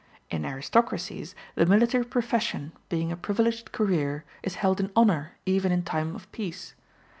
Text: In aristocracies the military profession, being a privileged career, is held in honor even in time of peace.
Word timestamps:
In 0.31 0.47
aristocracies 0.47 1.35
the 1.53 1.67
military 1.67 2.03
profession, 2.05 2.71
being 2.89 3.11
a 3.11 3.15
privileged 3.15 3.71
career, 3.71 4.25
is 4.41 4.55
held 4.55 4.79
in 4.79 4.89
honor 4.95 5.33
even 5.45 5.71
in 5.71 5.83
time 5.83 6.15
of 6.15 6.31
peace. 6.31 6.73